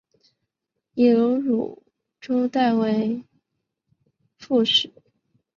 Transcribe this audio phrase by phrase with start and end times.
[0.95, 1.79] 以卢汝
[2.19, 3.23] 弼代为
[4.39, 4.91] 副使。